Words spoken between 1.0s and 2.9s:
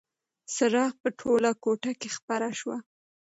په ټوله کوټه کې خپره شوه.